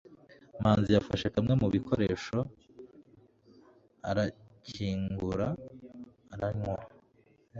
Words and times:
manzi 0.61 0.89
yafashe 0.95 1.27
kamwe 1.33 1.53
mu 1.61 1.67
bikoresho, 1.75 2.37
arakingura, 4.09 5.47
aranywa 6.33 6.77